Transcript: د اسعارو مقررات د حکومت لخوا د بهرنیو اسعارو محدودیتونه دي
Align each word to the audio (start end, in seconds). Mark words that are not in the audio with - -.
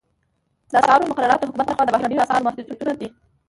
د 0.71 0.73
اسعارو 0.81 1.09
مقررات 1.11 1.39
د 1.41 1.45
حکومت 1.49 1.67
لخوا 1.67 1.83
د 1.85 1.93
بهرنیو 1.93 2.23
اسعارو 2.25 2.45
محدودیتونه 2.47 2.91
دي 2.99 3.07